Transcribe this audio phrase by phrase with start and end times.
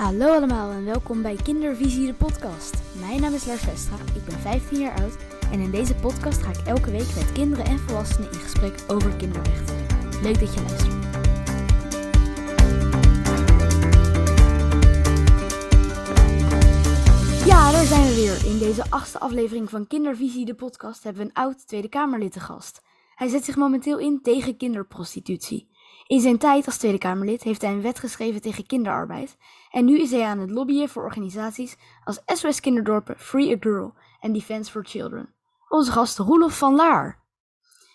[0.00, 2.74] Hallo allemaal en welkom bij Kindervisie de podcast.
[3.00, 5.16] Mijn naam is Lars Vestra, ik ben 15 jaar oud
[5.52, 9.16] en in deze podcast ga ik elke week met kinderen en volwassenen in gesprek over
[9.16, 9.76] kinderrechten.
[10.22, 10.92] Leuk dat je luistert.
[17.46, 18.52] Ja, daar zijn we weer.
[18.52, 22.40] In deze achtste aflevering van Kindervisie de podcast hebben we een oud Tweede Kamerlid te
[22.40, 22.82] gast.
[23.14, 25.69] Hij zet zich momenteel in tegen kinderprostitutie.
[26.10, 29.36] In zijn tijd als Tweede Kamerlid heeft hij een wet geschreven tegen kinderarbeid.
[29.70, 33.94] En nu is hij aan het lobbyen voor organisaties als SOS Kinderdorpen, Free a Girl
[34.20, 35.34] en Defense for Children.
[35.68, 37.24] Onze gast Roelof van Laar.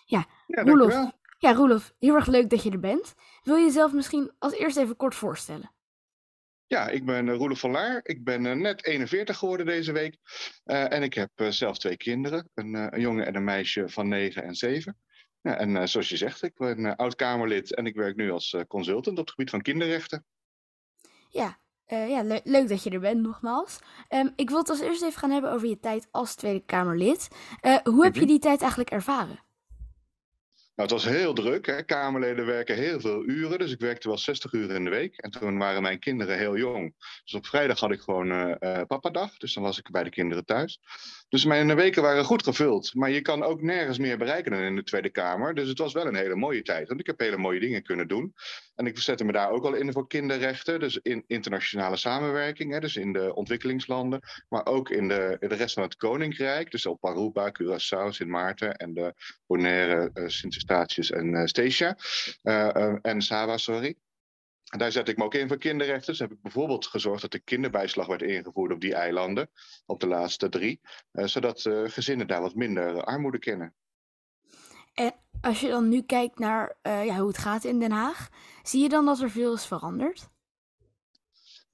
[0.06, 1.10] Ja, Ja, Roelof.
[1.38, 3.14] Ja, Roelof, heel erg leuk dat je er bent.
[3.42, 5.70] Wil je jezelf misschien als eerst even kort voorstellen?
[6.66, 8.00] Ja, ik ben uh, Roelof van Laar.
[8.02, 10.18] Ik ben eh, net 41 geworden deze week.
[10.64, 12.50] Eh, en ik heb eh, zelf twee kinderen.
[12.54, 14.96] Een, eh, een jongen en een meisje van 9 en 7.
[15.46, 18.52] Ja, en eh, zoals je zegt, ik ben eh, oud-Kamerlid en ik werk nu als
[18.52, 20.24] eh, consultant op het gebied van kinderrechten.
[21.28, 23.78] Ja, ja le- leuk dat je er bent nogmaals.
[24.08, 27.28] Ehm, ik wil het als eerst even gaan hebben over je tijd als Tweede Kamerlid.
[27.84, 28.28] Hoe heb je Mhm.
[28.28, 29.44] die tijd eigenlijk ervaren?
[30.74, 31.66] Nou, het was heel druk.
[31.66, 31.82] Hè.
[31.82, 33.58] Kamerleden werken heel veel uren.
[33.58, 35.16] Dus ik werkte wel 60 uur in de week.
[35.16, 36.94] En toen waren mijn kinderen heel jong.
[37.24, 39.36] Dus op vrijdag had ik gewoon eh, papadag.
[39.36, 40.80] Dus dan was ik bij de kinderen thuis.
[41.36, 42.94] Dus mijn weken waren goed gevuld.
[42.94, 45.54] Maar je kan ook nergens meer bereiken dan in de Tweede Kamer.
[45.54, 46.88] Dus het was wel een hele mooie tijd.
[46.88, 48.34] Want ik heb hele mooie dingen kunnen doen.
[48.74, 50.80] En ik zette me daar ook al in voor kinderrechten.
[50.80, 52.72] Dus in internationale samenwerking.
[52.72, 54.20] Hè, dus in de ontwikkelingslanden.
[54.48, 56.70] Maar ook in de, de rest van het Koninkrijk.
[56.70, 59.14] Dus op Aruba, Curaçao, Sint Maarten en de
[59.46, 61.96] Bonaire, eh, Sint Eustatius en eh Statia.
[62.42, 63.96] Eh, en Saba, sorry.
[64.66, 66.06] En daar zet ik me ook in voor kinderrechten.
[66.06, 69.50] Dus heb ik bijvoorbeeld gezorgd dat de kinderbijslag werd ingevoerd op die eilanden.
[69.86, 70.80] Op de laatste drie.
[71.12, 73.74] eh, zodat eh, gezinnen daar wat minder armoede kennen.
[74.94, 78.28] En als je dan nu kijkt naar eh, ja, hoe het gaat in Den Haag,
[78.62, 80.28] zie je dan dat er veel is veranderd?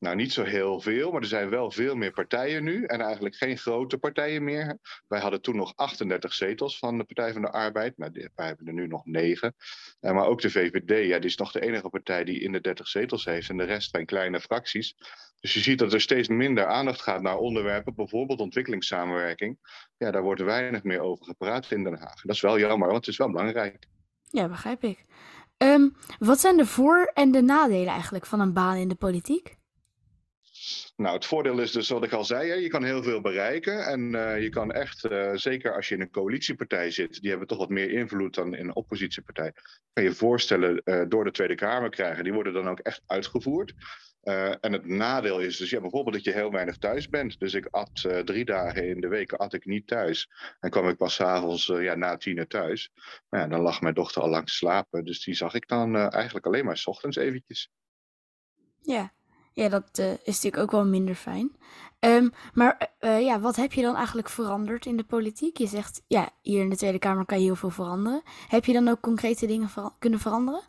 [0.03, 2.85] Nou, niet zo heel veel, maar er zijn wel veel meer partijen nu.
[2.85, 4.79] En eigenlijk geen grote partijen meer.
[5.09, 7.99] Wij hadden toen nog 38 zetels van de Partij van de Arbeid.
[7.99, 9.55] Maar wij hebben er nu nog negen.
[10.01, 12.61] Eh, maar ook de VVD, ja, die is nog de enige partij die in de
[12.61, 13.49] 30 zetels heeft.
[13.49, 14.95] En de rest zijn kleine fracties.
[15.41, 17.95] Dus je ziet dat er steeds minder aandacht gaat naar onderwerpen.
[17.95, 19.59] Bijvoorbeeld ontwikkelingssamenwerking.
[19.97, 22.23] Ja, daar wordt weinig meer over gepraat in Den Haag.
[22.23, 23.87] Dat is wel jammer, want het is wel belangrijk.
[24.31, 25.05] Ja, begrijp ik.
[25.57, 29.61] Ehm, wat zijn de voor- en de nadelen eigenlijk van een baan in de politiek?
[30.97, 33.87] Nou, het voordeel is dus wat ik al zei, hè, je kan heel veel bereiken.
[33.87, 37.49] En eh, je kan echt, eh, zeker als je in een coalitiepartij zit, die hebben
[37.49, 39.53] toch wat meer invloed dan in een oppositiepartij.
[39.93, 43.75] Kan je voorstellen eh, door de Tweede Kamer krijgen, die worden dan ook echt uitgevoerd.
[44.61, 47.39] En het nadeel is dus ja, bijvoorbeeld dat je heel weinig thuis bent.
[47.39, 50.31] Dus ik at drie dagen in de week at ik niet thuis.
[50.61, 52.91] En kwam ik pas 's avonds uh, ja, na tien thuis.
[53.31, 55.05] Nou ja, dan lag mijn dochter al lang slapen.
[55.05, 57.71] Dus die zag ik dan eigenlijk alleen maar 's ochtends eventjes.
[58.81, 59.13] Ja,
[59.53, 61.57] ja dat uh, is natuurlijk ook wel minder fijn.
[62.01, 65.59] Um, maar uh, ja, wat heb je dan eigenlijk veranderd in de politiek?
[65.59, 68.23] Je zegt, ja, hier in de Tweede Kamer kan je heel veel veranderen.
[68.49, 70.63] Heb je dan ook concrete dingen kunnen veranderen?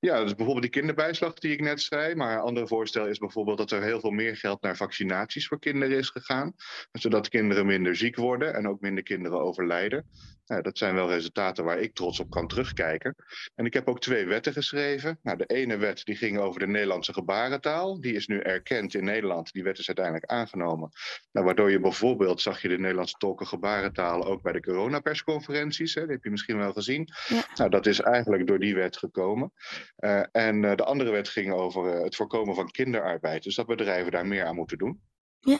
[0.00, 2.14] Ja, dus bijvoorbeeld die kinderbijslag die ik net zei.
[2.14, 5.58] Maar een ander voorstel is bijvoorbeeld dat er heel veel meer geld naar vaccinaties voor
[5.58, 6.54] kinderen is gegaan.
[6.92, 10.06] Zodat kinderen minder ziek worden en ook minder kinderen overlijden.
[10.48, 13.14] Nou, dat zijn wel resultaten waar ik trots op kan terugkijken.
[13.54, 15.18] En ik heb ook twee wetten geschreven.
[15.22, 18.00] Nou, de ene wet die ging over de Nederlandse gebarentaal.
[18.00, 19.52] Die is nu erkend in Nederland.
[19.52, 20.90] Die wet is uiteindelijk aangenomen.
[21.32, 25.94] Nou, waardoor je bijvoorbeeld, zag je de Nederlandse tolken gebarentaal ook bij de coronapersconferenties.
[25.94, 26.00] Hè?
[26.00, 27.08] Dat heb je misschien wel gezien.
[27.28, 27.44] Ja.
[27.54, 29.52] Nou, dat is eigenlijk door die wet gekomen.
[29.98, 33.42] Uh, en uh, de andere wet ging over uh, het voorkomen van kinderarbeid.
[33.42, 35.00] Dus dat bedrijven daar meer aan moeten doen.
[35.40, 35.58] Ja.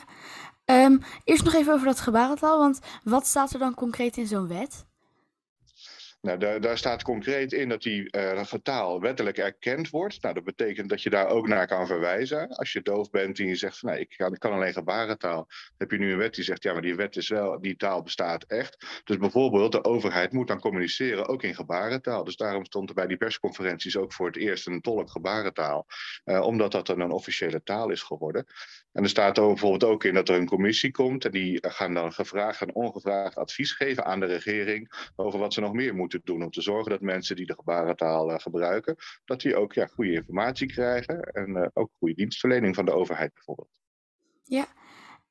[0.64, 2.58] Um, eerst nog even over dat gebarentaal.
[2.58, 4.86] Want wat staat er dan concreet in zo'n wet?
[6.20, 10.22] Nou, daar, daar, staat concreet in dat die uh, taal wettelijk erkend wordt.
[10.22, 12.48] Nou, dat betekent dat je daar ook naar kan verwijzen.
[12.48, 15.46] Als je doof bent en je zegt van nee, ik kan, ik kan alleen gebarentaal.
[15.76, 18.02] heb je nu een wet die zegt ja, maar die wet is wel, die taal
[18.02, 19.02] bestaat echt.
[19.04, 22.24] Dus bijvoorbeeld de overheid moet dan communiceren ook in gebarentaal.
[22.24, 25.86] Dus daarom stond er bij die persconferenties ook voor het eerst een tolk gebarentaal.
[26.24, 28.46] Uh, omdat dat dan een officiële taal is geworden.
[28.92, 31.24] En er staat er bijvoorbeeld ook in dat er een commissie komt.
[31.24, 35.60] En die gaan dan gevraagd en ongevraagd advies geven aan de regering over wat ze
[35.60, 39.40] nog meer moeten doen om te zorgen dat mensen die de gebarentaal uh, gebruiken, dat
[39.40, 43.80] die ook ja, goede informatie krijgen en uh, ook goede dienstverlening van de overheid bijvoorbeeld.
[44.44, 44.66] Ja.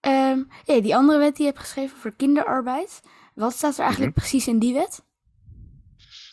[0.01, 3.01] Um, ja, die andere wet die je hebt geschreven voor kinderarbeid,
[3.33, 4.29] wat staat er eigenlijk mm -hmm.
[4.29, 5.05] precies in die wet?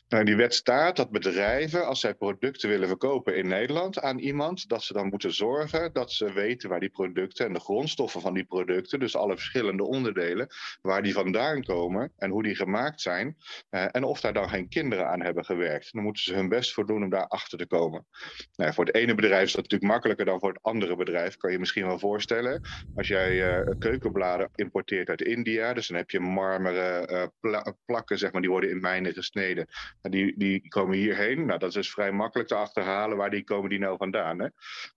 [0.08, 4.68] Nou, die wet staat dat bedrijven, als zij producten willen verkopen in Nederland aan iemand,
[4.68, 8.34] dat ze dan moeten zorgen dat ze weten waar die producten en de grondstoffen van
[8.34, 10.48] die producten, dus alle verschillende onderdelen,
[10.82, 13.36] waar die vandaan komen en hoe die gemaakt zijn.
[13.70, 15.92] Uh, en of daar dan geen kinderen aan hebben gewerkt.
[15.92, 18.06] Dan moeten ze hun best voor doen om daar achter te komen.
[18.56, 21.36] Nou, voor het ene bedrijf is dat natuurlijk makkelijker dan voor het andere bedrijf.
[21.36, 22.60] Kan je misschien wel voorstellen.
[22.94, 28.32] Als jij uh, keukenbladen importeert uit India, dus dan heb je marmeren pla plakken, zeg
[28.32, 29.66] maar, die worden in mijnen gesneden.
[30.04, 31.46] En die, die komen hierheen.
[31.46, 33.16] Nou, dat is dus vrij makkelijk te achterhalen.
[33.16, 34.40] Waar die komen die nou vandaan?
[34.40, 34.48] Hè?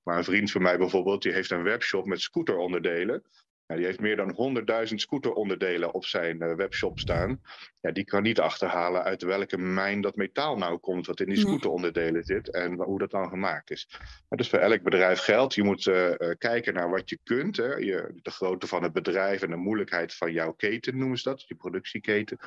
[0.03, 3.23] Maar een vriend van mij bijvoorbeeld, die heeft een webshop met scooteronderdelen.
[3.67, 7.41] Ja, die heeft meer dan 100.000 scooteronderdelen op zijn uh, webshop staan.
[7.81, 11.37] Ja, die kan niet achterhalen uit welke mijn dat metaal nou komt, wat in die
[11.37, 13.87] scooteronderdelen zit en hoe dat dan gemaakt is.
[14.29, 17.57] Maar dus voor elk bedrijf geldt, je moet uh, kijken naar wat je kunt.
[17.57, 17.75] Hè.
[17.75, 21.47] Je, de grootte van het bedrijf en de moeilijkheid van jouw keten noemen ze dat,
[21.47, 22.37] je productieketen.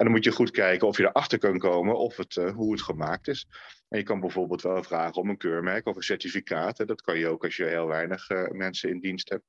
[0.00, 2.72] En dan moet je goed kijken of je erachter kan komen of het, uh, hoe
[2.72, 3.46] het gemaakt is.
[3.88, 6.78] En je kan bijvoorbeeld wel vragen om een keurmerk of een certificaat.
[6.78, 6.84] Hè.
[6.84, 9.44] Dat kan je ook als je heel weinig mensen in dienst hebt.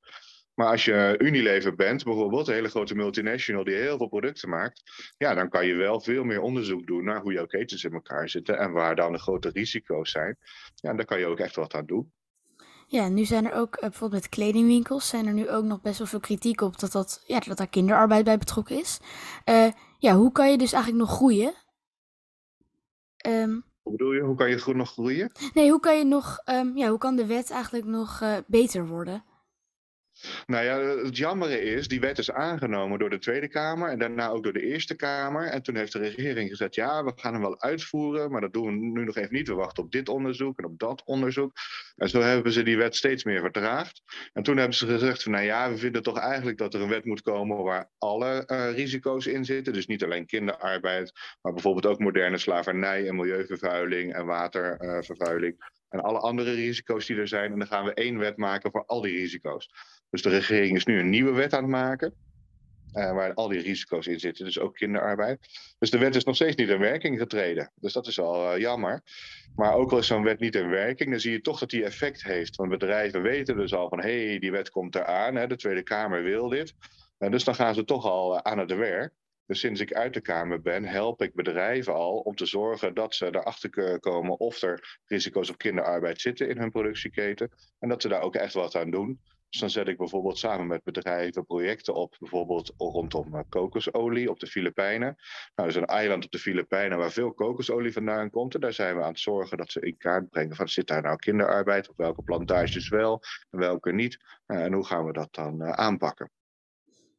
[0.53, 4.81] Maar als je Unilever bent, bijvoorbeeld, een hele grote multinational die heel veel producten maakt,
[5.17, 8.29] ja, dan kan je wel veel meer onderzoek doen naar hoe jouw ketens in elkaar
[8.29, 10.37] zitten en waar dan de grote risico's zijn.
[10.75, 12.11] Ja, daar kan je ook echt wat aan doen.
[12.87, 15.97] Ja, nu zijn er ook, uh, bijvoorbeeld met kledingwinkels, zijn er nu ook nog best
[15.97, 18.99] wel veel kritiek op dat, dat, ja, dat daar kinderarbeid bij betrokken is.
[19.49, 19.67] Uh,
[20.01, 21.53] ja, hoe kan je dus eigenlijk nog groeien?
[23.27, 24.21] Um, hoe bedoel je?
[24.21, 25.31] Hoe kan je nog groeien?
[25.53, 28.87] Nee, hoe kan je nog, um, ja, hoe kan de wet eigenlijk nog uh, beter
[28.87, 29.23] worden?
[30.45, 34.29] Nou ja, het jammere is, die wet is aangenomen door de Tweede Kamer en daarna
[34.29, 35.45] ook door de Eerste Kamer.
[35.45, 38.65] En toen heeft de regering gezegd, ja, we gaan hem wel uitvoeren, maar dat doen
[38.65, 39.47] we nu nog even niet.
[39.47, 41.51] We wachten op dit onderzoek en op dat onderzoek.
[41.95, 44.01] En zo hebben ze die wet steeds meer vertraagd.
[44.33, 46.89] En toen hebben ze gezegd van, nou ja, we vinden toch eigenlijk dat er een
[46.89, 49.73] wet moet komen waar alle uh, risico's in zitten.
[49.73, 55.53] Dus niet alleen kinderarbeid, maar bijvoorbeeld ook moderne slavernij en milieuvervuiling en watervervuiling.
[55.53, 57.51] Uh, en alle andere risico's die er zijn.
[57.51, 59.69] En dan gaan we één wet maken voor al die risico's.
[60.11, 62.13] Dus de regering is nu een nieuwe wet aan het maken.
[62.93, 65.39] Uh, waar al die risico's in zitten, dus ook kinderarbeid.
[65.79, 67.71] Dus de wet is nog steeds niet in werking getreden.
[67.75, 69.01] Dus dat is al uh, jammer.
[69.55, 71.83] Maar ook al is zo'n wet niet in werking, dan zie je toch dat die
[71.83, 72.55] effect heeft.
[72.55, 75.83] Want bedrijven weten dus al van hé, hey, die wet komt eraan, hè, de Tweede
[75.83, 76.73] Kamer wil dit.
[77.17, 79.13] En dus dan gaan ze toch al aan het werk.
[79.45, 83.15] Dus sinds ik uit de Kamer ben, help ik bedrijven al om te zorgen dat
[83.15, 87.49] ze erachter komen of er risico's op kinderarbeid zitten in hun productieketen.
[87.79, 89.19] En dat ze daar ook echt wat aan doen.
[89.51, 94.39] Dus dan zet ik bijvoorbeeld samen met bedrijven projecten op, bijvoorbeeld rondom eh, kokosolie op
[94.39, 95.15] de Filipijnen.
[95.55, 98.53] Nou, er is een eiland op de Filipijnen waar veel kokosolie vandaan komt.
[98.53, 101.01] En daar zijn we aan het zorgen dat ze in kaart brengen van zit daar
[101.01, 104.19] nou kinderarbeid, op welke plantages wel en welke niet.
[104.47, 106.31] Uh, en hoe gaan we dat dan uh, aanpakken?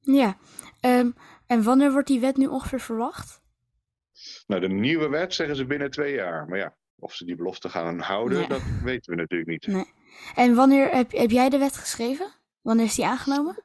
[0.01, 0.37] Ja,
[0.81, 1.15] um,
[1.47, 3.43] en wanneer wordt die wet nu ongeveer verwacht?
[4.47, 6.49] Nou, de nieuwe wet zeggen ze binnen twee jaar.
[6.49, 8.49] Maar ja, of ze die belofte gaan houden, nee.
[8.49, 9.67] dat weten we natuurlijk niet.
[9.67, 10.01] Nee.
[10.35, 12.33] En wanneer heb, heb jij de wet geschreven?
[12.61, 13.65] Wanneer is die aangenomen?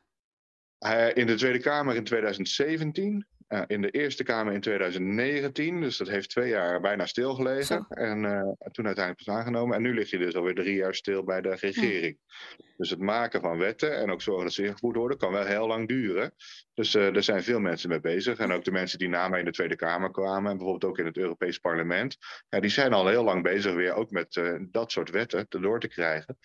[0.85, 3.27] Uh, in de Tweede Kamer in 2017.
[3.49, 5.81] Uh, in de Eerste Kamer in 2019.
[5.81, 7.65] Dus dat heeft twee jaar bijna stilgelegen.
[7.65, 7.85] Zo.
[7.89, 8.41] En uh,
[8.71, 9.75] toen uiteindelijk pas aangenomen.
[9.75, 12.17] En nu ligt hij dus alweer drie jaar stil bij de regering.
[12.57, 12.65] Ja.
[12.77, 15.67] Dus het maken van wetten en ook zorgen dat ze ingevoerd worden, kan wel heel
[15.67, 16.33] lang duren.
[16.77, 18.37] Dus uh, er zijn veel mensen mee bezig.
[18.37, 20.97] En ook de mensen die na mij in de Tweede Kamer kwamen, en bijvoorbeeld ook
[20.97, 22.17] in het Europees Parlement,
[22.49, 25.79] ja, die zijn al heel lang bezig weer ook met uh, dat soort wetten door
[25.79, 26.37] te krijgen.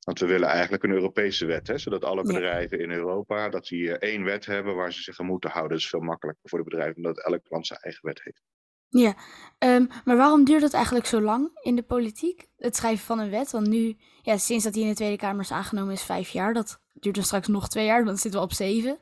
[0.00, 2.84] Want we willen eigenlijk een Europese wet, hè, zodat alle bedrijven ja.
[2.84, 5.72] in Europa dat die uh, één wet hebben waar ze zich aan moeten houden.
[5.72, 8.42] Dat is veel makkelijker voor de bedrijven, omdat elk land zijn eigen wet heeft.
[8.88, 9.16] Ja,
[9.58, 12.46] um, maar waarom duurt het eigenlijk zo lang in de politiek?
[12.56, 15.40] Het schrijven van een wet, want nu, ja, sinds dat die in de Tweede Kamer
[15.40, 16.54] is aangenomen, is vijf jaar.
[16.54, 18.98] Dat duurt dan straks nog twee jaar, dan zitten we op zeven.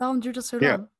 [0.00, 0.70] Waarom duurt dat zo lang?
[0.70, 0.90] Ja.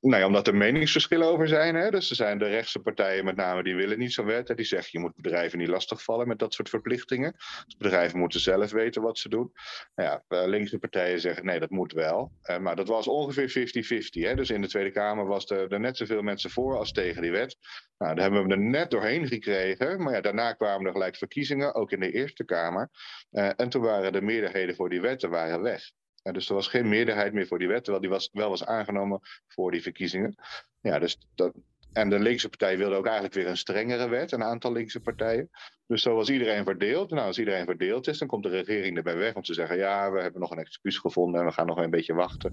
[0.00, 1.74] Nou ja, omdat er meningsverschillen over zijn.
[1.74, 1.90] Hè?
[1.90, 4.48] Dus er zijn de rechtse partijen met name, die willen niet zo'n wet.
[4.48, 4.54] Hè?
[4.54, 7.32] Die zeggen, je moet bedrijven niet lastigvallen met dat soort verplichtingen.
[7.64, 9.52] Dus bedrijven moeten zelf weten wat ze doen.
[9.94, 12.32] Nou ja, eh, linkse partijen zeggen, nee, dat moet wel.
[12.42, 14.34] Uh, maar dat was ongeveer 50-50.
[14.34, 17.32] Dus in de Tweede Kamer was er, er net zoveel mensen voor als tegen die
[17.32, 17.56] wet.
[17.98, 20.02] Nou, daar hebben we er net doorheen gekregen.
[20.02, 22.90] Maar ja, daarna kwamen er gelijk verkiezingen, ook in de Eerste Kamer.
[23.32, 25.90] Uh, en toen waren de meerderheden voor die wetten waren weg.
[26.24, 28.64] Ja, dus er was geen meerderheid meer voor die wet, terwijl die was, wel was
[28.64, 30.34] aangenomen voor die verkiezingen.
[30.80, 31.52] Ja, dus dat,
[31.92, 35.50] en de linkse partij wilde ook eigenlijk weer een strengere wet, een aantal linkse partijen.
[35.86, 37.10] Dus zo was iedereen verdeeld.
[37.10, 40.12] Nou, als iedereen verdeeld is, dan komt de regering erbij weg om te zeggen: ja,
[40.12, 42.52] we hebben nog een excuus gevonden en we gaan nog een beetje wachten.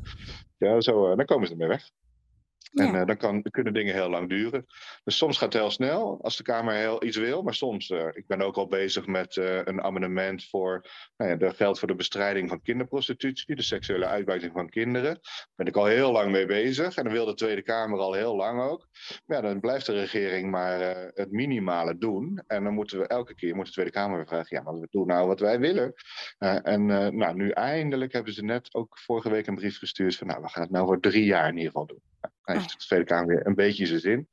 [0.58, 1.90] Ja, zo, dan komen ze ermee weg.
[2.74, 4.65] En uh, dan, kan, kunnen dingen heel lang duren.
[5.03, 7.41] Dus soms gaat het heel snel als de Kamer heel iets wil.
[7.41, 11.36] Maar soms, uh, ik ben ook al bezig met uh, een amendement voor nou ja,
[11.36, 15.13] de geld voor de bestrijding van kinderprostitutie, de seksuele uitbuiting van kinderen.
[15.13, 16.96] Daar ben ik al heel lang mee bezig.
[16.96, 18.88] En dan wil de Tweede Kamer al heel lang ook.
[19.25, 20.80] Maar ja, dan blijft de regering maar
[21.13, 22.44] het minimale doen.
[22.48, 24.88] En dan moeten we elke keer moet de Tweede Kamer weer vragen: ja, maar we
[24.89, 25.94] doen nou wat wij willen.
[26.63, 30.41] en nou, nu eindelijk hebben ze net ook vorige week een brief gestuurd van nou,
[30.41, 32.01] we gaan het nou voor drie jaar in ieder geval doen.
[32.43, 34.27] Dan heeft de Tweede Kamer weer een beetje zijn zin.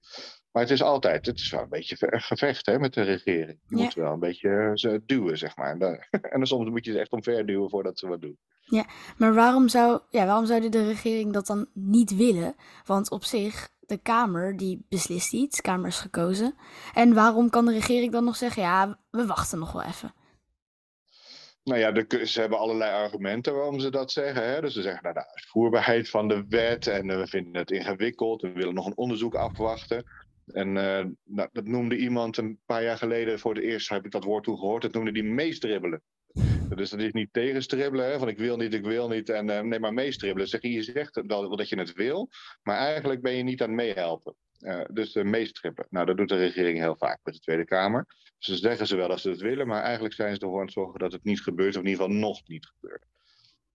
[0.52, 3.60] Maar het is altijd, het is wel een beetje gevecht hè, met de regering.
[3.66, 5.70] Je moet wel een beetje eh, ze duwen, zeg maar.
[5.70, 5.92] En dan,
[6.32, 8.38] en dan soms moet je ze echt omver duwen voordat ze wat doen.
[8.60, 8.86] Ja,
[9.16, 12.54] maar waarom zou, ja, waarom zou de regering dat dan niet willen?
[12.84, 16.54] Want op zich, de Kamer die beslist iets, de Kamer is gekozen.
[16.94, 20.14] En waarom kan de regering dan nog zeggen, ja, we wachten nog wel even?
[21.68, 24.48] Nou ja, de, ze hebben allerlei argumenten waarom ze dat zeggen.
[24.48, 24.60] Hè?
[24.60, 28.42] Dus ze zeggen, nou, de uitvoerbaarheid van de wet en eh, we vinden het ingewikkeld.
[28.42, 30.04] We willen nog een onderzoek afwachten.
[30.46, 34.10] En uh, nou, dat noemde iemand een paar jaar geleden, voor het eerst heb ik
[34.10, 36.02] dat woord toen gehoord, dat noemde die meestribbelen.
[36.76, 39.60] Dus dat is niet tegenstribbelen, hè, van ik wil niet, ik wil niet, en uh,
[39.60, 40.48] nee, maar meestribbelen.
[40.48, 42.28] Zeg, je zegt wel dat je het wil,
[42.62, 44.34] maar eigenlijk ben je niet aan het meehelpen.
[44.60, 45.86] Uh, dus uh, meestrippen.
[45.90, 48.06] Nou, dat doet de regering heel vaak met de Tweede Kamer.
[48.38, 50.74] Ze zeggen ze wel dat ze het willen, maar eigenlijk zijn ze ervoor aan het
[50.74, 53.04] zorgen dat het niet gebeurt, of in ieder geval nog niet gebeurt.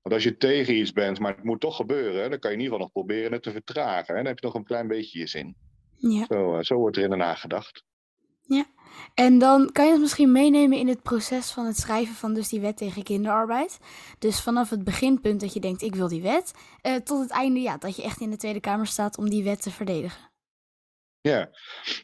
[0.01, 2.63] Want als je tegen iets bent, maar het moet toch gebeuren, dan kan je in
[2.63, 4.07] ieder geval nog proberen het te vertragen.
[4.07, 5.55] En dan heb je nog een klein beetje je zin.
[5.95, 6.25] Ja.
[6.25, 7.83] Zo, uh, zo wordt er in Den Haag gedacht.
[8.45, 8.65] Ja,
[9.13, 12.49] en dan kan je ons misschien meenemen in het proces van het schrijven van dus
[12.49, 13.79] die wet tegen kinderarbeid.
[14.19, 17.59] Dus vanaf het beginpunt dat je denkt ik wil die wet, uh, tot het einde
[17.59, 20.32] ja, dat je echt in de Tweede Kamer staat om die wet te verdedigen.
[21.27, 21.49] Ja,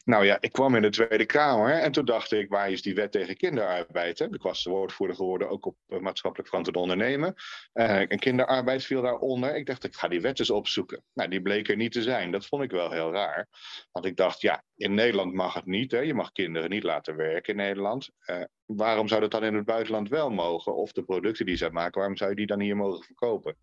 [0.06, 2.96] nou ja, ik kwam in de Tweede Kamer en toen dacht ik, waar is die
[2.96, 4.20] wet tegen kinderarbeid?
[4.20, 4.26] Hè?
[4.26, 7.34] Ik was woordvoerder geworden, ook op uh, maatschappelijk verantwoord ondernemen.
[7.74, 9.56] Uh, en kinderarbeid viel daaronder.
[9.56, 11.04] Ik dacht, ik ga die wet eens opzoeken.
[11.14, 12.32] Nou, die bleek er niet te zijn.
[12.32, 13.48] Dat vond ik wel heel raar.
[13.92, 15.92] Want ik dacht, ja, in Nederland mag het niet.
[15.92, 16.00] Hè?
[16.00, 18.10] Je mag kinderen niet laten werken in Nederland.
[18.26, 20.76] Uh, waarom zou dat dan in het buitenland wel mogen?
[20.76, 23.56] Of de producten die zij maken, waarom zou je die dan hier mogen verkopen?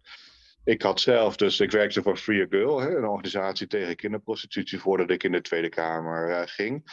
[0.66, 4.80] Ik had zelf, dus ik werkte voor Free a Girl, hè, een organisatie tegen kinderprostitutie,
[4.80, 6.85] voordat ik in de Tweede Kamer uh, ging.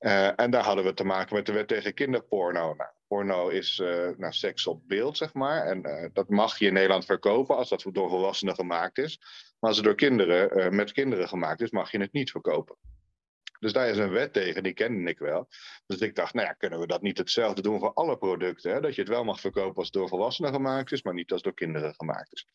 [0.00, 2.74] Uh, en daar hadden we te maken met de wet tegen kinderporno.
[2.74, 5.66] Nou, porno is uh, nou, seks op beeld, zeg maar.
[5.66, 9.18] En dat mag je in Nederland verkopen als dat door volwassenen gemaakt is.
[9.58, 12.76] Maar als het door kinderen, met kinderen gemaakt is, mag je het niet verkopen.
[13.60, 15.48] Dus daar is een wet tegen, die kende ik wel.
[15.86, 18.72] Dus ik dacht, nou ja, kunnen we dat niet hetzelfde doen voor alle producten?
[18.72, 18.80] Hè?
[18.80, 21.42] Dat je het wel mag verkopen als het door volwassenen gemaakt is, maar niet als
[21.42, 22.46] door kinderen gemaakt is.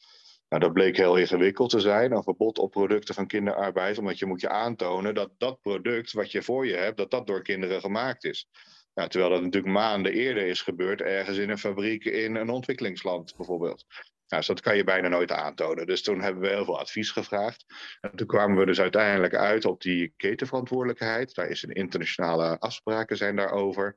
[0.49, 4.25] Nou, dat bleek heel ingewikkeld te zijn, een verbod op producten van kinderarbeid, omdat je
[4.25, 7.81] moet je aantonen dat dat product wat je voor je hebt, dat dat door kinderen
[7.81, 8.49] gemaakt is.
[8.93, 13.33] Nou, terwijl dat natuurlijk maanden eerder is gebeurd, ergens in een fabriek in een ontwikkelingsland
[13.37, 13.85] bijvoorbeeld.
[14.29, 15.87] Nou, dus dat kan je bijna nooit aantonen.
[15.87, 17.65] Dus toen hebben we heel veel advies gevraagd.
[18.01, 21.35] En toen kwamen we dus uiteindelijk uit op die ketenverantwoordelijkheid.
[21.35, 23.95] Daar is een internationale afspraken zijn daarover.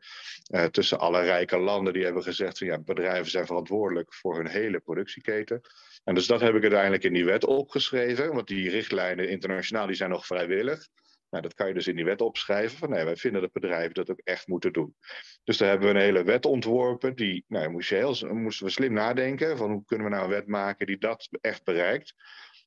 [0.55, 4.47] Uh, tussen alle rijke landen die hebben gezegd van ja, bedrijven zijn verantwoordelijk voor hun
[4.47, 5.61] hele productieketen.
[6.05, 9.97] En dus dat heb ik uiteindelijk in die wet opgeschreven, want die richtlijnen internationaal die
[9.97, 10.89] zijn nog vrijwillig.
[11.31, 13.95] Nou, dat kan je dus in die wet opschrijven van nee, wij vinden dat bedrijven
[13.95, 14.97] dat ook echt moeten doen.
[15.45, 17.15] Dus daar hebben we een hele wet ontworpen.
[17.17, 20.47] Die nou, je heel, moesten we slim nadenken van hoe kunnen we nou een wet
[20.47, 22.15] maken die dat echt bereikt.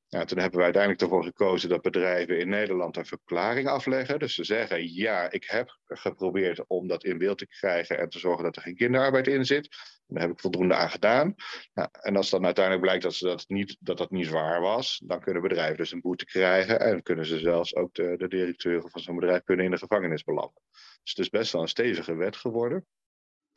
[0.10, 4.20] Nou, toen hebben we uiteindelijk ervoor gekozen dat bedrijven in Nederland een verklaring afleggen.
[4.20, 8.20] Dus ze zeggen, ja, ik heb geprobeerd om dat in beeld te krijgen en te
[8.20, 9.76] zorgen dat er geen kinderarbeid in zit.
[10.08, 11.36] Daar heb ik voldoende aan gedaan.
[11.74, 15.02] Nou, en als dan uiteindelijk blijkt dat, ze dat, niet, dat dat niet waar was,
[15.06, 16.80] dan kunnen bedrijven dus een boete krijgen.
[16.80, 20.24] En kunnen ze zelfs ook de, de directeuren van zo'n bedrijf kunnen in de gevangenis
[20.24, 20.62] belanden.
[20.72, 22.86] Dus het is best wel een stevige wet geworden.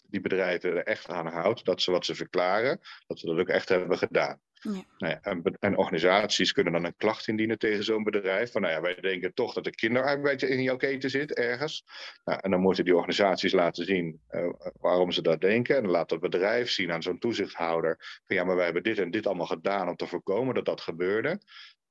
[0.09, 3.49] Die bedrijven er echt aan houdt dat ze wat ze verklaren, dat ze dat ook
[3.49, 4.41] echt hebben gedaan.
[4.61, 4.85] Ja.
[4.99, 8.53] Nou ja, en, organisaties kunnen dan een klacht indienen tegen zo'n bedrijf.
[8.53, 11.85] Van nou ja, wij denken toch dat er kinderarbeid in jouw keten zit ergens.
[12.25, 15.77] Nou, en dan moeten die organisaties laten zien uh, waarom ze dat denken.
[15.77, 18.21] En dan laat dat bedrijf zien aan zo'n toezichthouder.
[18.25, 20.81] Van ja, maar wij hebben dit en dit allemaal gedaan om te voorkomen dat dat
[20.81, 21.41] gebeurde.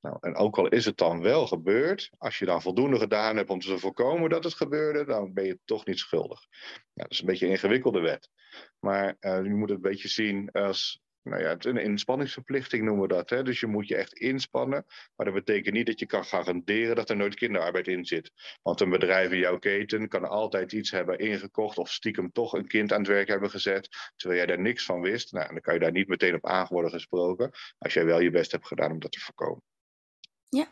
[0.02, 3.50] Nou, en ook al is het dan wel gebeurd, als je dan voldoende gedaan hebt
[3.50, 6.48] om te voorkomen dat het gebeurde, dan ben je toch niet schuldig.
[6.94, 8.30] Ja, dat is een beetje een ingewikkelde wet.
[8.80, 13.14] Maar uh, je moet het een beetje zien als nou ja, een inspanningsverplichting noemen we
[13.14, 13.30] dat.
[13.30, 13.44] Hè?
[13.44, 14.86] Dus je moet je echt inspannen.
[15.16, 18.32] Maar dat betekent niet dat je kan garanderen dat er nooit kinderarbeid in zit.
[18.62, 22.68] Want een bedrijf in jouw keten kan altijd iets hebben ingekocht of stiekem toch een
[22.68, 23.90] kind aan het werk hebben gezet.
[24.16, 25.32] Terwijl jij daar niks van wist.
[25.32, 27.52] Nou, dan kan je daar niet meteen op aan worden gesproken.
[27.78, 29.64] Als jij wel je best hebt gedaan om dat te voorkomen.
[30.50, 30.68] Ja,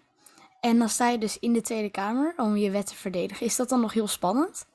[0.59, 3.45] en dan sta je dus in de Tweede Kamer om je wet te verdedigen.
[3.45, 4.65] Is dat dan nog heel spannend?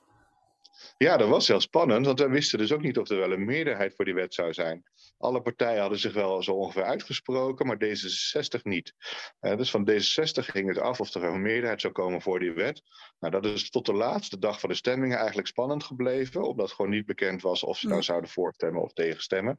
[0.96, 3.44] Ja, dat was heel spannend, want we wisten dus ook niet of er wel een
[3.44, 4.84] meerderheid voor die wet zou zijn.
[5.20, 8.94] Alle partijen hadden zich wel zo ongeveer uitgesproken, maar D66 niet.
[9.40, 12.82] dus van D66 ging het af of er een meerderheid zou komen voor die wet.
[13.18, 16.90] Nou, dat is tot de laatste dag van de stemmingen eigenlijk spannend gebleven, omdat gewoon
[16.90, 19.58] niet bekend was of ze nou zouden voorstemmen of tegenstemmen.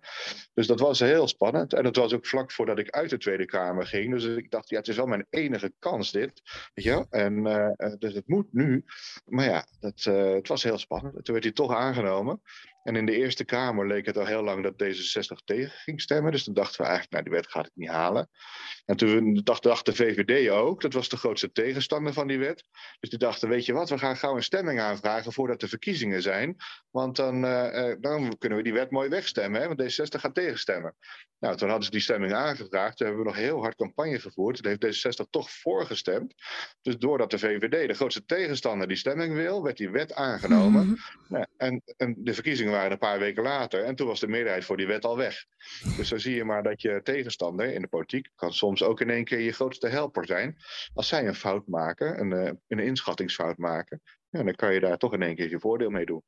[0.54, 1.74] Dus dat was heel spannend.
[1.74, 4.14] En dat was ook vlak voordat ik uit de Tweede Kamer ging.
[4.14, 6.42] Dus ik dacht, ja, het is wel mijn enige kans dit.
[6.74, 8.84] Weet je En uh, dus het moet nu.
[9.26, 11.14] Maar ja, dat, uh, het was heel spannend.
[11.14, 12.42] Toen werd hij toch aangenomen.
[12.84, 16.32] En in de Eerste Kamer leek het al heel lang dat D66 tegen ging stemmen.
[16.32, 18.30] Dus toen dachten we eigenlijk, nou, die wet gaat het niet halen.
[18.86, 22.64] En toen dacht, dacht de VVD ook, dat was de grootste tegenstander van die wet.
[23.00, 26.22] Dus die dachten, weet je wat, we gaan gauw een stemming aanvragen voordat de verkiezingen
[26.22, 26.56] zijn.
[26.90, 29.68] Want dan, uh, dan kunnen we die wet mooi wegstemmen, hè?
[29.68, 30.96] want D66 gaat tegenstemmen.
[31.40, 32.98] Nou, toen hadden ze die stemming aangevraagd.
[32.98, 34.64] Toen hebben we nog heel hard campagne gevoerd.
[34.64, 36.34] Toen heeft D66 toch voorgestemd.
[36.82, 40.86] Dus doordat de VVD, de grootste tegenstander, die stemming wil, werd die wet aangenomen.
[40.88, 41.38] Mhm.
[41.38, 43.84] ja, en, en de verkiezingen waren een paar weken later.
[43.84, 45.46] En toen was de meerderheid voor die wet al weg.
[45.98, 49.10] Dus dan zie je maar dat je tegenstander in de politiek kan soms ook in
[49.10, 50.58] één keer je grootste helper zijn.
[50.94, 54.98] Als zij een fout maken, een, eh, een inschattingsfout maken, ja, dan kan je daar
[54.98, 56.24] toch in één keer je voordeel mee doen.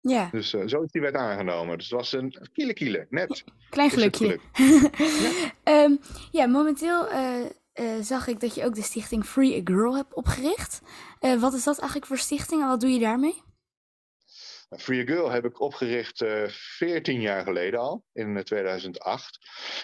[0.00, 0.28] Ja.
[0.32, 1.78] Dus uh, zo is die wet aangenomen.
[1.78, 3.44] Dus het was een kiele kiele, net.
[3.70, 4.38] Klein gelukje.
[5.64, 5.84] ja.
[5.84, 6.46] um, ja.
[6.46, 7.40] momenteel uh,
[7.74, 10.82] uh, zag ik dat je ook de stichting Free a Girl hebt opgericht.
[11.20, 13.42] wat is dat eigenlijk voor stichting en wat doe je daarmee?
[14.68, 19.38] Free a Girl heb ik opgericht uh, eh, 14 jaar geleden al, in 2008.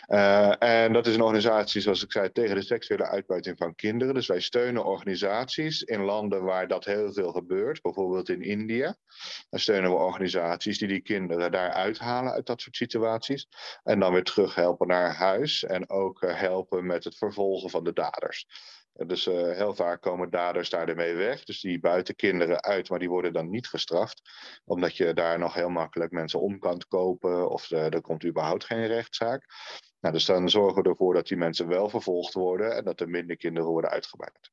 [0.06, 3.74] Uh, eh, en dat is een organisatie, zoals ik zei, tegen de seksuele uitbuiting van
[3.74, 4.14] kinderen.
[4.14, 8.96] Dus wij steunen organisaties in landen waar dat heel veel gebeurt, bijvoorbeeld in India.
[9.50, 13.48] Dan steunen we organisaties die die kinderen daar uithalen uit dat soort situaties.
[13.82, 17.92] En dan weer terug helpen naar huis en ook helpen met het vervolgen van de
[17.92, 18.46] daders.
[18.92, 21.44] Dus uh, heel vaak komen daders daar ermee weg.
[21.44, 24.22] Dus die buiten kinderen uit, maar die worden dan niet gestraft.
[24.64, 28.64] Omdat je daar nog heel makkelijk mensen om kan kopen of uh, er komt überhaupt
[28.64, 29.44] geen rechtszaak.
[30.00, 33.08] Nou, dus dan zorgen we ervoor dat die mensen wel vervolgd worden en dat er
[33.08, 34.50] minder kinderen worden uitgebuit.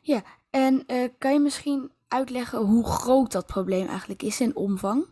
[0.00, 5.06] Ja, en uh, kan je misschien uitleggen hoe groot dat probleem eigenlijk is in omvang?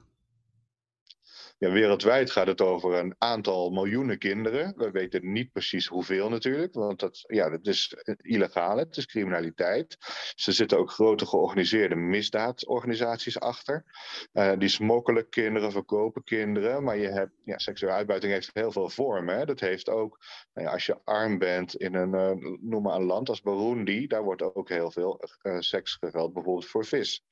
[1.72, 4.74] Wereldwijd gaat het over een aantal miljoenen kinderen.
[4.76, 9.96] We weten niet precies hoeveel natuurlijk, want dat, ja, dat is illegaal, het is criminaliteit.
[10.44, 13.84] Er zitten ook grote georganiseerde misdaadorganisaties achter.
[14.32, 16.84] Uh, die smokkelen kinderen, verkopen kinderen.
[16.84, 19.46] Maar je hebt, ja, seksuele uitbuiting heeft heel veel vormen.
[19.46, 20.18] Dat heeft ook,
[20.54, 24.06] nou ja, als je arm bent in een, uh, noem maar een land als Burundi,
[24.06, 25.20] daar wordt ook heel veel
[25.58, 27.24] seks geveld, bijvoorbeeld voor vis.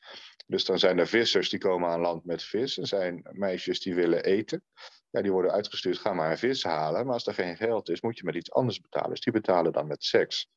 [0.47, 2.79] Dus dan zijn er vissers die komen aan land met vis.
[2.79, 4.65] Er zijn meisjes die willen eten.
[5.11, 7.05] Ja, die worden uitgestuurd, ga maar een vis halen.
[7.05, 9.11] Maar als er geen geld is, moet je met iets anders betalen.
[9.11, 10.49] Dus die betalen dan met seks.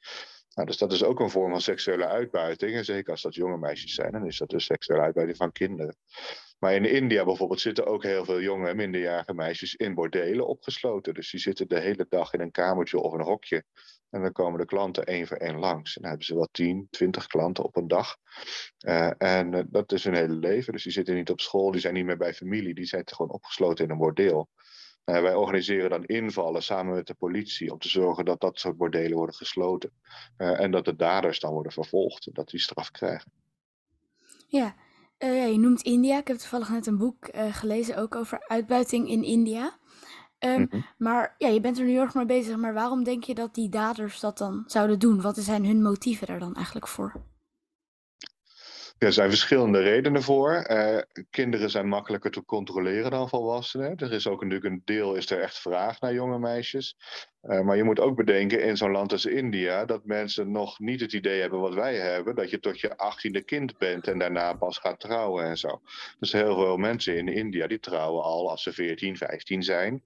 [0.53, 2.75] Nou, dus dat is ook een vorm van seksuele uitbuiting.
[2.75, 5.97] En zeker als dat jonge meisjes zijn, dan is dat dus seksuele uitbuiting van kinderen.
[6.59, 11.13] Maar in India bijvoorbeeld zitten ook heel veel jonge, minderjarige meisjes in bordelen opgesloten.
[11.13, 13.63] Dus die zitten de hele dag in een kamertje of een hokje
[14.15, 15.95] en dan komen de klanten één voor één langs.
[15.95, 18.17] En dan hebben ze wel 10, 20 klanten op een dag.
[18.85, 20.73] Uh, en uh, dat is hun hele leven.
[20.73, 22.73] Dus die zitten niet op school, die zijn niet meer bij familie.
[22.73, 24.49] Die zijn gewoon opgesloten in een bordeel.
[25.05, 28.77] Uh, wij organiseren dan invallen samen met de politie om te zorgen dat dat soort
[28.77, 29.91] bordelen worden gesloten.
[30.37, 33.31] en dat de daders dan worden vervolgd en dat die straf krijgen.
[34.47, 34.75] Ja,
[35.33, 36.17] ja je noemt India.
[36.17, 39.77] Ik heb toevallig net een boek gelezen ook over uitbuiting in India.
[40.39, 40.85] Um, mm -hmm.
[40.97, 42.55] Maar ja, je bent er nu erg mee bezig.
[42.55, 45.21] Maar waarom denk je dat die daders dat dan zouden doen?
[45.21, 47.23] Wat zijn hun motieven daar dan eigenlijk voor?
[48.97, 50.65] er zijn verschillende redenen voor.
[50.71, 50.97] Uh,
[51.29, 53.95] kinderen zijn makkelijker te controleren dan volwassenen.
[53.95, 56.97] Er is ook natuurlijk een deel, is er echt vraag naar jonge meisjes.
[57.47, 61.01] Uh, maar je moet ook bedenken in zo'n land als India dat mensen nog niet
[61.01, 64.53] het idee hebben wat wij hebben, dat je tot je achttiende kind bent en daarna
[64.53, 65.81] pas gaat trouwen en zo.
[66.19, 70.03] Dus heel veel mensen in India die trouwen al als ze 14, 15 zijn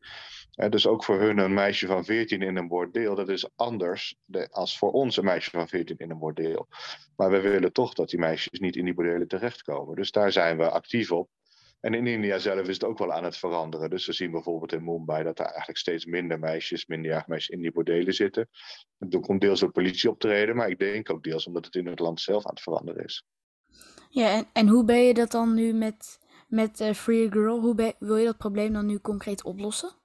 [0.68, 4.16] dus ook voor hun een meisje van 14 in een bordeel, dat is anders
[4.50, 6.68] als voor ons een meisje van 14 in een bordeel.
[7.16, 9.96] Maar we willen toch dat die meisjes niet in die bordelen terechtkomen.
[9.96, 11.30] Dus daar zijn we actief op.
[11.80, 13.90] En in India zelf is het ook wel aan het veranderen.
[13.90, 17.62] Dus we zien bijvoorbeeld in Mumbai dat er eigenlijk steeds minder meisjes, minderjarige meisjes in
[17.62, 18.50] die bordelen zitten.
[18.98, 22.00] Dat komt deels door politie optreden, maar ik denk ook deels omdat het in het
[22.00, 23.26] land zelf aan het veranderen is.
[24.10, 27.60] Ja, en, en hoe ben je dat dan nu met, met uh, Free Girl?
[27.60, 29.99] Hoe wil je dat probleem dan nu concreet oplossen?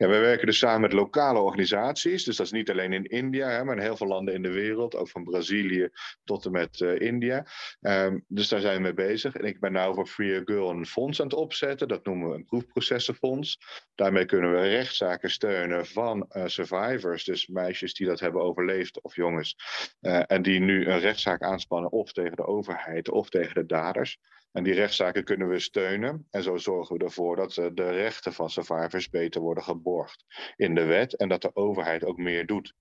[0.00, 2.24] Ja, wij werken dus samen met lokale organisaties.
[2.24, 4.52] Dus dat is niet alleen in India, hè, maar in heel veel landen in de
[4.52, 4.96] wereld.
[4.96, 5.88] Ook van Brazilië
[6.24, 7.46] tot en met uh, India.
[7.80, 9.34] Um, dus daar zijn we mee bezig.
[9.34, 11.88] En ik ben nou voor Free Girl een fonds aan het opzetten.
[11.88, 13.58] Dat noemen we een proefprocessenfonds.
[13.94, 17.24] Daarmee kunnen we rechtszaken steunen van uh, survivors.
[17.24, 19.56] Dus meisjes die dat hebben overleefd of jongens.
[20.00, 24.18] Uh, en die nu een rechtszaak aanspannen of tegen de overheid of tegen de daders.
[24.52, 26.26] En die rechtszaken kunnen we steunen.
[26.30, 30.24] En zo zorgen we ervoor dat de rechten van survivors beter worden geborgd
[30.56, 31.16] in de wet.
[31.16, 32.74] En dat de overheid ook meer doet.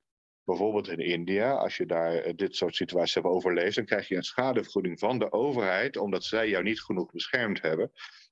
[0.43, 4.23] Bijvoorbeeld in India, als je daar dit soort situaties hebt overleefd, dan krijg je een
[4.23, 7.91] schadevergoeding van de overheid, omdat zij jou niet genoeg beschermd hebben.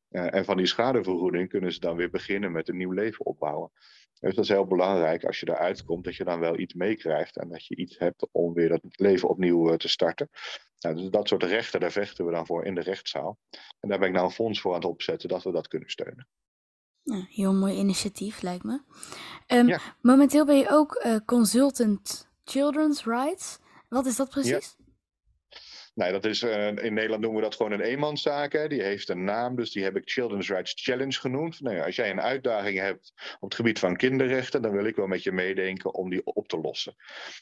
[0.10, 3.72] en van die schadevergoeding kunnen ze dan weer beginnen met een nieuw leven opbouwen.
[4.20, 7.38] Dus dat is heel belangrijk als je eruit komt, dat je dan wel iets meekrijgt
[7.38, 10.30] en dat je iets hebt om weer dat leven opnieuw eh, te starten.
[10.80, 13.38] Nou, dus dat soort rechten, daar vechten we dan voor in de rechtszaal.
[13.80, 15.90] En daar ben ik nou een fonds voor aan het opzetten dat we dat kunnen
[15.90, 16.28] steunen.
[17.30, 18.82] Heel mooi initiatief, lijkt me.
[19.48, 23.60] Um, Momenteel ben je ook uh, consultant Children's Rights.
[23.90, 24.77] Wat is dat precies?
[25.98, 28.54] Nee, dat is, uh, in Nederland noemen we dat gewoon een eenmanszaak.
[28.54, 28.68] Hè.
[28.68, 31.62] Die heeft een naam, dus die heb ik Children's Rights Challenge genoemd.
[31.62, 35.08] Nou, als jij een uitdaging hebt op het gebied van kinderrechten, dan wil ik wel
[35.08, 36.96] met je meedenken om die op te lossen.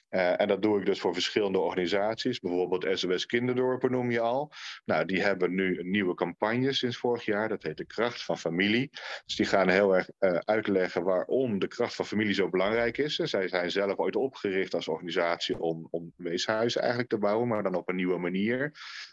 [0.10, 2.39] Uh, en dat doe ik dus voor verschillende organisaties.
[2.39, 4.52] Bijvoorbeeld SOS Kinderdorpen noem je al.
[4.86, 7.50] Nou, die hebben nu een nieuwe campagne sinds vorig jaar.
[7.50, 8.89] Dat heet de kracht van familie.
[9.26, 13.15] Dus die gaan heel erg uh, uitleggen waarom de kracht van familie zo belangrijk is.
[13.15, 17.76] zij zijn zelf ooit opgericht als organisatie om, om weeshuizen eigenlijk te bouwen, maar dan
[17.76, 18.44] op een nieuwe manier.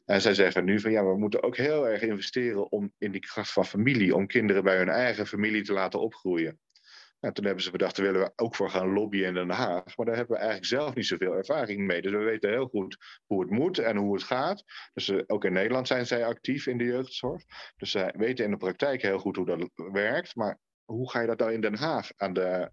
[0.04, 3.20] En zij zeggen nu van ja, we moeten ook heel erg investeren om, in die
[3.20, 6.60] kracht van familie, om kinderen bij hun eigen familie te laten opgroeien.
[7.24, 9.96] En toen hebben ze bedacht, daar willen we ook voor gaan lobbyen in Den Haag.
[9.96, 12.02] Maar daar hebben we eigenlijk zelf niet zoveel ervaring mee.
[12.02, 14.64] Dus we weten heel goed hoe het moet en hoe het gaat.
[14.92, 17.42] Dus uh, ook in Nederland zijn zij actief in de jeugdzorg.
[17.76, 20.36] Dus zij weten in de praktijk heel goed hoe dat werkt.
[20.36, 20.58] Maar
[20.92, 22.68] hoe ga je dat dan in Den Haag aan de,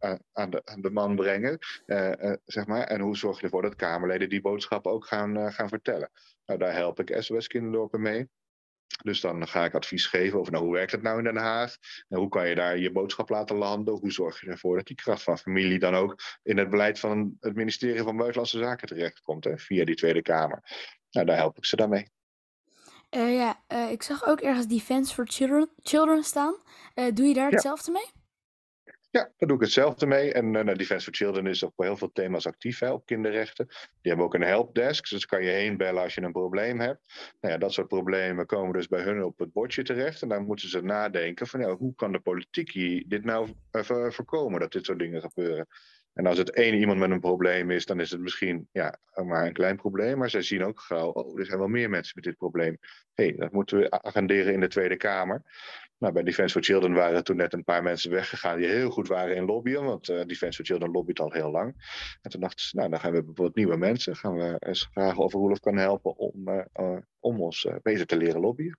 [0.50, 1.58] de, aan de man brengen?
[1.86, 2.84] Uh, uh, zeg maar?
[2.84, 6.12] En hoe zorg je ervoor dat Kamerleden die boodschap ook gaan, gaan vertellen?
[6.46, 8.30] Nou, daar help ik SOS Kinderdorpen mee.
[9.04, 11.76] Dus dan ga ik advies geven over nou, hoe werkt het nou in Den Haag?
[12.08, 13.98] En hoe kan je daar je boodschap laten landen?
[13.98, 17.38] Hoe zorg je ervoor dat die kracht van familie dan ook in het beleid van
[17.40, 20.64] het ministerie van Buitenlandse Zaken terechtkomt, hè, via die Tweede Kamer?
[21.12, 22.12] Nou, daar help ik ze dan mee.
[23.16, 26.56] Uh, ja, uh, ik zag ook ergens Defense for Children, children staan.
[26.96, 28.18] Uh, doe je daar hetzelfde mee?
[29.12, 30.34] Ja, daar doe ik hetzelfde mee.
[30.34, 33.66] En uh, Defense for Children is op heel veel thema's actief hè, op kinderrechten.
[33.68, 37.34] Die hebben ook een helpdesk, dus kan je heen bellen als je een probleem hebt.
[37.42, 40.22] Nou ja, dat soort problemen komen dus bij hun op het bordje terecht.
[40.22, 43.50] En dan moeten ze nadenken van hoe kan de politiek hier dit nou
[44.10, 45.68] voorkomen, dat dit soort dingen gebeuren.
[46.20, 49.46] En als het één iemand met een probleem is, dan is het misschien ja, maar
[49.46, 50.18] een klein probleem.
[50.18, 52.78] Maar zij zien ook gauw, oh, er zijn wel meer mensen met dit probleem.
[53.14, 55.44] Hé, hey, dat moeten we agenderen in de Tweede Kamer.
[55.98, 59.08] Nou, bij Defense for Children waren toen net een paar mensen weggegaan die heel goed
[59.08, 59.84] waren in lobbyen.
[59.84, 61.74] Want uh, Defense for Children lobbyt al heel lang.
[62.22, 64.16] En toen dachten ze, nou, dan gaan we bijvoorbeeld nieuwe mensen.
[64.16, 68.18] Gaan we eens vragen of Roelof kan helpen om, uh, uh, om ons beter te
[68.18, 68.78] leren lobbyen.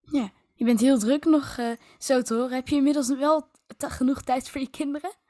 [0.00, 1.58] Ja, je bent heel druk nog
[1.98, 2.52] zo te horen.
[2.52, 5.26] Heb je inmiddels wel genoeg tijd voor je kinderen?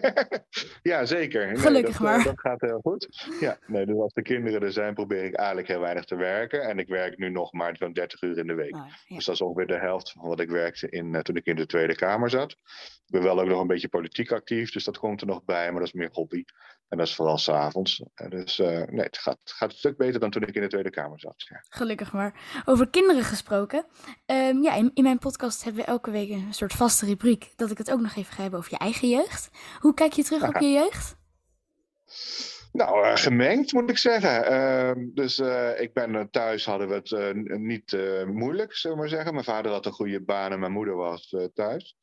[0.92, 1.46] ja, zeker.
[1.46, 2.24] Nee, Gelukkig dat, maar.
[2.24, 3.26] Dat gaat heel goed.
[3.40, 6.62] Ja, nee, dus als de kinderen er zijn, probeer ik eigenlijk heel weinig te werken.
[6.62, 8.74] En ik werk nu nog maar zo'n 30 uur in de week.
[8.74, 9.16] Oh, ja.
[9.16, 11.56] Dus dat is ongeveer de helft van wat ik werkte in, uh, toen ik in
[11.56, 12.50] de Tweede Kamer zat.
[12.50, 15.70] Ik ben wel ook nog een beetje politiek actief, dus dat komt er nog bij,
[15.70, 16.44] maar dat is meer hobby.
[16.92, 18.02] En dat is vooral s'avonds.
[18.28, 20.90] Dus uh, nee, het gaat, gaat een stuk beter dan toen ik in de Tweede
[20.90, 21.34] Kamer zat.
[21.36, 21.64] Ja.
[21.68, 22.62] Gelukkig maar.
[22.64, 23.86] Over kinderen gesproken.
[24.26, 27.52] Um, ja, in, in, mijn podcast hebben we elke week een soort vaste rubriek.
[27.56, 29.50] Dat ik het ook nog even ga hebben over je eigen jeugd.
[29.78, 31.16] Hoe kijk je terug op je jeugd?
[32.72, 34.52] Nou, uh, gemengd moet ik zeggen.
[34.52, 39.32] Uh, dus uh, ik ben thuis hadden we het niet moeilijk, zullen we maar zeggen.
[39.32, 41.96] Mijn vader had een goede baan en mijn moeder was thuis.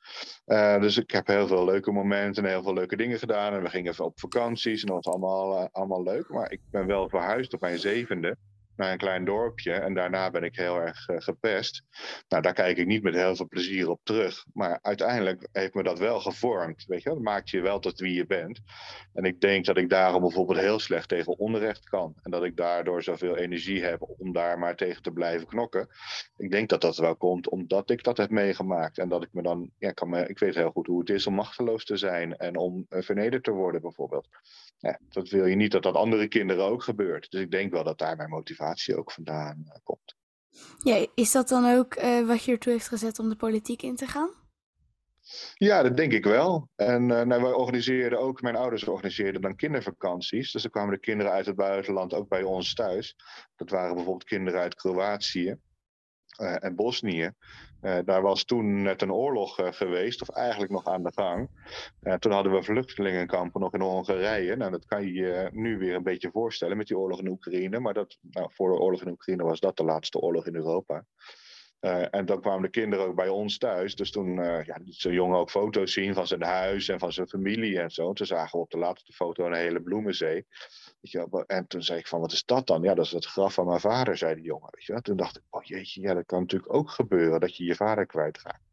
[0.79, 3.53] dus ik heb heel veel leuke momenten en heel veel leuke dingen gedaan.
[3.53, 6.29] En we gingen op vakanties en dat was allemaal, allemaal leuk.
[6.29, 8.38] Maar ik ben wel verhuisd op mijn zevende
[8.79, 9.73] naar een klein dorpje.
[9.73, 11.83] En daarna ben ik heel erg uh, gepest.
[12.27, 14.45] Nou, daar kijk ik niet met heel veel plezier op terug.
[14.53, 16.85] Maar uiteindelijk heeft me dat wel gevormd.
[16.85, 18.59] Weet je, dat maakt je wel tot wie je bent.
[19.13, 22.13] En ik denk dat ik daarom bijvoorbeeld heel slecht tegen onrecht kan.
[22.21, 25.87] En dat ik daardoor zoveel energie heb om daar maar tegen te blijven knokken.
[26.37, 28.97] Ik denk dat dat wel komt omdat ik dat heb meegemaakt.
[28.97, 31.27] En dat ik me dan, ja, kan me, ik weet heel goed hoe het is
[31.27, 32.37] om machteloos te zijn.
[32.37, 34.27] En om uh, vernederd te worden bijvoorbeeld.
[34.79, 37.31] Ja, dat wil je niet dat dat andere kinderen ook gebeurt.
[37.31, 40.15] Dus ik denk wel dat daar mijn motivatie ook vandaan uh, komt.
[40.83, 43.95] Ja, is dat dan ook uh, wat je ertoe heeft gezet om de politiek in
[43.95, 44.29] te gaan?
[45.53, 46.69] Ja, dat denk ik wel.
[46.75, 50.51] En uh, nou, wij organiseerden ook, mijn ouders organiseerden dan kindervakanties.
[50.51, 53.15] Dus dan kwamen de kinderen uit het buitenland ook bij ons thuis.
[53.55, 55.57] Dat waren bijvoorbeeld kinderen uit Kroatië
[56.39, 57.34] en Bosnië.
[57.82, 61.49] Uh, daar was toen net een oorlog uh, geweest, of eigenlijk nog aan de gang.
[62.04, 64.56] Uh, toen hadden we vluchtelingenkampen nog in Hongarije.
[64.56, 67.80] Nou, dat kan je je nu weer een beetje voorstellen met die oorlog in Oekraïne.
[67.80, 71.06] Maar dat, nou, voor de oorlog in Oekraïne was dat de laatste oorlog in Europa.
[72.12, 73.95] en dan kwamen de kinderen ook bij ons thuis.
[73.95, 77.28] Dus toen ja, liet zo'n jongen ook foto's zien van zijn huis en van zijn
[77.28, 78.13] familie en zo.
[78.13, 80.45] Toen zagen we op de laatste foto een hele bloemenzee.
[81.45, 82.81] En toen zei ik van, wat is dat dan?
[82.81, 84.69] Ja, dat is het graf van mijn vader, zei die jongen.
[84.71, 85.01] Weet je.
[85.01, 88.05] Toen dacht ik, oh jeetje, ja, dat kan natuurlijk ook gebeuren, dat je je vader
[88.05, 88.67] kwijtraakt.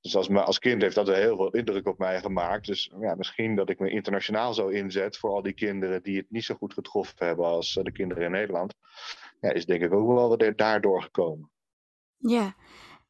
[0.00, 2.66] Dus als, als kind heeft dat heel veel indruk op mij gemaakt.
[2.66, 6.30] Dus ja, misschien dat ik me internationaal zo inzet voor al die kinderen die het
[6.30, 8.74] niet zo goed getroffen hebben als de kinderen in Nederland.
[9.40, 11.50] Ja, is denk ik ook wel wat daardoor gekomen.
[12.16, 12.54] Ja,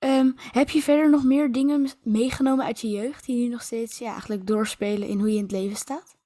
[0.02, 3.98] Ehm, heb je verder nog meer dingen meegenomen uit je jeugd die nu nog steeds
[3.98, 6.16] ja, eigenlijk doorspelen in hoe je in het leven staat?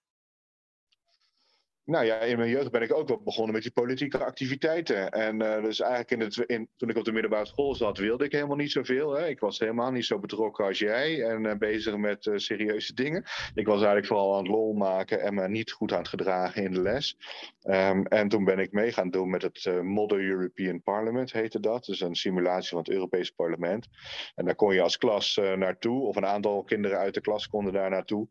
[1.86, 5.10] Nou ja, in mijn jeugd ben ik ook wel begonnen met die politieke activiteiten.
[5.10, 8.24] En uh, dus eigenlijk in het, in, toen ik op de middelbare school zat, wilde
[8.24, 9.16] ik helemaal niet zoveel.
[9.16, 9.28] Hè.
[9.28, 13.24] Ik was helemaal niet zo betrokken als jij en uh, bezig met uh, serieuze dingen.
[13.54, 16.62] Ik was eigenlijk vooral aan het lol maken en me niet goed aan het gedragen
[16.62, 17.16] in de les.
[17.62, 21.84] Um, en toen ben ik mee gaan doen met het Model European Parliament, heette dat.
[21.84, 23.88] Dus een simulatie van het Europese parlement.
[24.34, 27.72] En daar kon je als klas naartoe, of een aantal kinderen uit de klas konden
[27.72, 28.28] daar naartoe.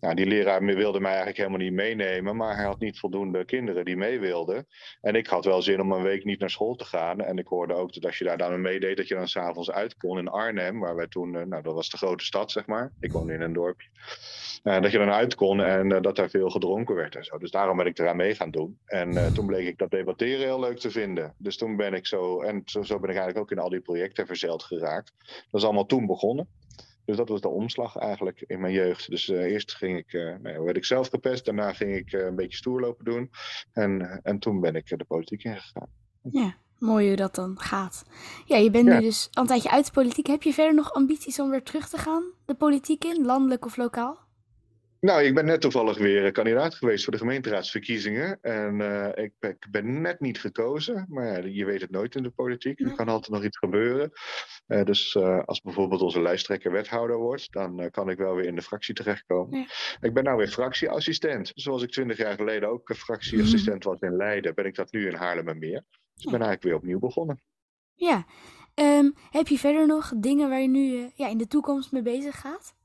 [0.00, 3.84] Nou, die leraar wilde mij eigenlijk helemaal niet meenemen, maar hij had niet voldoende kinderen
[3.84, 4.66] die mee wilden.
[5.00, 7.20] En ik had wel zin om een week niet naar school te gaan.
[7.20, 9.96] En ik hoorde ook dat als je daar dan meedeed, dat je dan s'avonds uit
[9.96, 12.92] kon in Arnhem, waar wij toen, eh, nou dat was de grote stad zeg maar.
[13.00, 13.88] Ik woonde in een dorpje.
[14.62, 17.38] Uh, dat je dan uit kon en uh, dat daar veel gedronken werd en zo.
[17.38, 18.78] Dus daarom ben ik eraan mee gaan doen.
[18.84, 21.34] En toen bleek ik dat debatteren heel leuk te vinden.
[21.38, 23.80] Dus toen ben ik zo, en zo, zo ben ik eigenlijk ook in al die
[23.80, 25.12] projecten verzeild geraakt.
[25.50, 26.48] Dat is allemaal toen begonnen.
[27.04, 29.10] Dus dat was de omslag eigenlijk in mijn jeugd.
[29.10, 32.24] Dus uh, eerst ging ik, uh, nou, werd ik zelf gepest, daarna ging ik uh,
[32.24, 33.30] een beetje stoerlopen doen.
[33.72, 35.88] En, en toen ben ik de politiek ingegaan.
[36.30, 38.04] Ja, mooi hoe dat dan gaat.
[38.44, 38.94] Ja, je bent ja.
[38.94, 40.26] nu dus al een tijdje uit de politiek.
[40.26, 43.76] Heb je verder nog ambities om weer terug te gaan, de politiek in, landelijk of
[43.76, 44.18] lokaal?
[45.02, 48.38] Nou, ik ben net toevallig weer kandidaat geweest voor de gemeenteraadsverkiezingen.
[48.40, 51.06] En uh, ik, ik, ben net niet gekozen.
[51.08, 52.80] Maar ja, je weet het nooit in de politiek.
[52.80, 54.12] Er kan altijd nog iets gebeuren.
[54.66, 58.54] Uh, dus uh, als bijvoorbeeld onze lijsttrekker wethouder wordt, dan kan ik wel weer in
[58.54, 59.58] de fractie terechtkomen.
[59.58, 59.66] Ja.
[60.00, 61.52] Ik ben nou weer fractieassistent.
[61.54, 65.14] Zoals ik twintig jaar geleden ook fractieassistent was in Leiden, ben ik dat nu in
[65.14, 65.84] Haarlemmermeer.
[66.14, 67.40] Dus ik ben eigenlijk weer opnieuw begonnen.
[67.94, 68.26] Ja.
[68.74, 72.40] Um, heb je verder nog dingen waar je nu ja, in de toekomst mee bezig
[72.40, 72.80] gaat?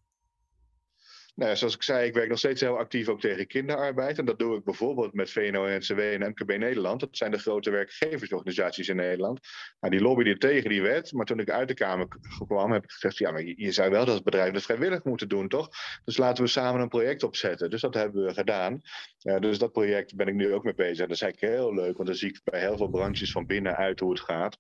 [1.38, 4.18] Nou zoals ik zei, ik werk nog steeds heel actief ook tegen kinderarbeid.
[4.18, 7.00] En dat doe ik bijvoorbeeld met VNO-NCW en MKB Nederland.
[7.00, 9.40] Dat zijn de grote werkgeversorganisaties in Nederland.
[9.80, 11.12] Nou, die lobbyden tegen die wet.
[11.12, 12.08] Maar toen ik uit de Kamer
[12.48, 13.18] kwam, heb ik gezegd...
[13.18, 15.70] ja, maar je zou wel dat bedrijf dat vrijwillig moeten doen, toch?
[16.06, 17.70] Dus laten we samen een project opzetten.
[17.70, 18.82] Dus dat hebben we gedaan.
[19.40, 21.00] Dus dat project ben ik nu ook mee bezig.
[21.00, 23.46] En dat is eigenlijk heel leuk, want dan zie ik bij heel veel branches van
[23.46, 24.58] binnenuit hoe het gaat.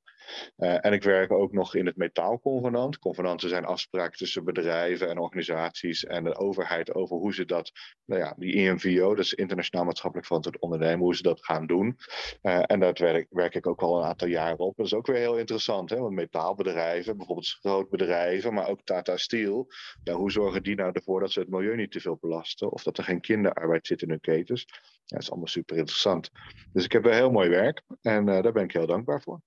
[0.57, 2.99] Uh, en ik werk ook nog in het metaalconvenant.
[2.99, 7.71] Convenanten zijn afspraken tussen bedrijven en organisaties en de overheid over hoe ze dat,
[8.05, 11.97] nou ja, die IMVO, dat is internationaal maatschappelijk verantwoord ondernemen, hoe ze dat gaan doen.
[12.41, 14.77] Uh, en daar werk, werk, ik ook al een aantal jaren op.
[14.77, 15.97] Dat is ook weer heel interessant, hè?
[15.97, 19.67] want metaalbedrijven, bijvoorbeeld grootbedrijven, maar ook Tata Steel,
[20.11, 22.97] hoe zorgen die nou ervoor dat ze het milieu niet te veel belasten of dat
[22.97, 24.65] er geen kinderarbeid zit in hun ketens?
[24.69, 26.29] Ja, dat is allemaal super interessant.
[26.73, 29.41] Dus ik heb wel heel mooi werk en uh, daar ben ik heel dankbaar voor.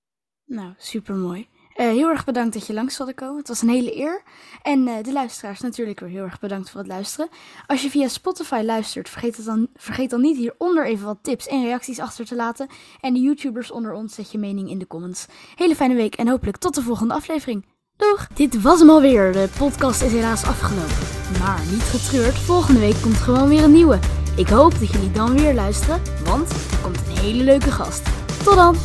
[0.51, 1.47] Nou, super mooi.
[1.77, 3.37] Uh, heel erg bedankt dat je langs wilde komen.
[3.37, 4.21] Het was een hele eer.
[4.61, 7.29] En uh, de luisteraars natuurlijk weer heel erg bedankt voor het luisteren.
[7.67, 11.47] Als je via Spotify luistert, vergeet, het dan, vergeet dan niet hieronder even wat tips
[11.47, 12.67] en reacties achter te laten.
[13.01, 15.25] En de YouTubers onder ons, zet je mening in de comments.
[15.55, 17.65] Hele fijne week en hopelijk tot de volgende aflevering.
[17.97, 18.27] Doeg!
[18.33, 19.31] Dit was hem alweer.
[19.31, 21.39] De podcast is helaas afgelopen.
[21.39, 23.99] Maar niet getreurd, volgende week komt gewoon weer een nieuwe.
[24.35, 28.03] Ik hoop dat jullie dan weer luisteren, want er komt een hele leuke gast.
[28.43, 28.75] Tot dan!